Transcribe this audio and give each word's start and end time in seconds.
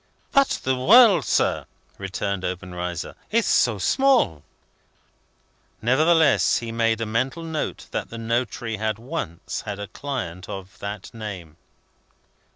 "But 0.31 0.61
the 0.63 0.75
world, 0.75 1.25
sir," 1.25 1.67
returned 1.99 2.43
Obenreizer, 2.43 3.13
"is 3.29 3.45
so 3.45 3.77
small!" 3.77 4.41
Nevertheless 5.79 6.57
he 6.57 6.71
made 6.71 7.01
a 7.01 7.05
mental 7.05 7.43
note 7.43 7.85
that 7.91 8.09
the 8.09 8.17
notary 8.17 8.77
had 8.77 8.97
once 8.97 9.61
had 9.61 9.79
a 9.79 9.85
client 9.87 10.49
of 10.49 10.79
that 10.79 11.13
name. 11.13 11.55